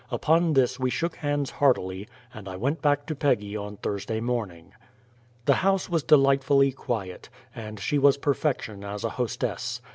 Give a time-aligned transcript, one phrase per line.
[0.09, 4.73] Upon this we shook hands heartily, and I went back to Peggy on Thursday morning.
[5.45, 9.79] The house was delightfully quiet, and she was perfection as a hostess.